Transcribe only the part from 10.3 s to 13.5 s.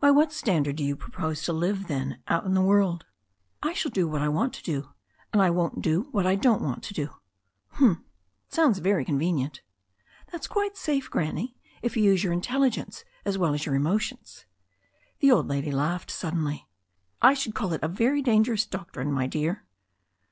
"That's quite safe. Granny, if you use your intelligence as